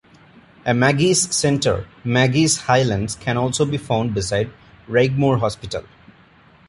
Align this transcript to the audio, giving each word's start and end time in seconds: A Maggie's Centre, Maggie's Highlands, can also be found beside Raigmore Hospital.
A 0.65 0.73
Maggie's 0.73 1.31
Centre, 1.35 1.85
Maggie's 2.03 2.57
Highlands, 2.61 3.13
can 3.15 3.37
also 3.37 3.65
be 3.65 3.77
found 3.77 4.15
beside 4.15 4.51
Raigmore 4.87 5.37
Hospital. 5.39 5.83